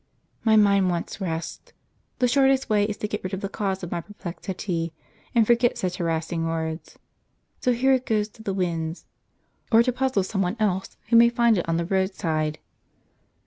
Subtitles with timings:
[0.43, 1.73] My mind wants rest.
[2.17, 4.93] The shortest way is to get rid of the cause of my perplexity,
[5.35, 6.97] and forget such harassing words.
[7.59, 9.05] So here it goes to the winds,
[9.71, 12.57] or to puzzle some one else, who may find it on the road side.